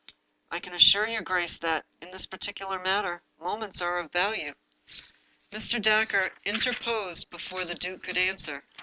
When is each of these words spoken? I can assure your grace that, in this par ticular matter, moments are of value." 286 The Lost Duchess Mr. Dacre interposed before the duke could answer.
I 0.49 0.59
can 0.59 0.73
assure 0.73 1.07
your 1.07 1.21
grace 1.21 1.59
that, 1.59 1.85
in 2.01 2.09
this 2.09 2.25
par 2.25 2.39
ticular 2.39 2.83
matter, 2.83 3.21
moments 3.37 3.81
are 3.81 3.99
of 3.99 4.11
value." 4.11 4.55
286 4.89 5.01
The 5.51 5.53
Lost 5.57 5.71
Duchess 5.71 5.71
Mr. 5.71 5.81
Dacre 5.83 6.35
interposed 6.43 7.29
before 7.29 7.65
the 7.65 7.75
duke 7.75 8.01
could 8.01 8.17
answer. 8.17 8.63